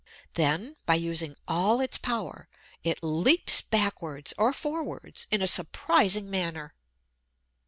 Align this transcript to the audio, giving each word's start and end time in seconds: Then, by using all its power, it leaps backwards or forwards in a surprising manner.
Then, 0.33 0.77
by 0.87 0.95
using 0.95 1.35
all 1.47 1.79
its 1.79 1.99
power, 1.99 2.49
it 2.83 3.03
leaps 3.03 3.61
backwards 3.61 4.33
or 4.35 4.51
forwards 4.51 5.27
in 5.29 5.43
a 5.43 5.47
surprising 5.47 6.27
manner. 6.27 6.73